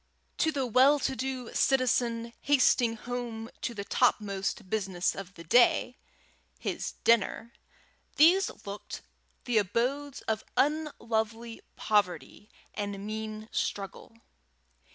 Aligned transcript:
To 0.39 0.51
the 0.51 0.65
well 0.65 0.97
to 0.97 1.15
do 1.15 1.53
citizen 1.53 2.33
hastening 2.41 2.95
home 2.95 3.51
to 3.61 3.75
the 3.75 3.83
topmost 3.83 4.67
business 4.67 5.13
of 5.13 5.35
the 5.35 5.43
day, 5.43 5.95
his 6.57 6.93
dinner, 7.03 7.53
these 8.15 8.49
looked 8.65 9.03
the 9.45 9.59
abodes 9.59 10.21
of 10.21 10.43
unlovely 10.57 11.61
poverty 11.75 12.49
and 12.73 13.05
mean 13.05 13.47
struggle. 13.51 14.17